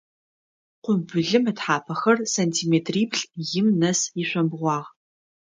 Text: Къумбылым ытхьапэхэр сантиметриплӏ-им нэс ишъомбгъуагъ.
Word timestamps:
Къумбылым 0.83 1.43
ытхьапэхэр 1.51 2.17
сантиметриплӏ-им 2.33 3.67
нэс 3.79 3.99
ишъомбгъуагъ. 4.21 4.87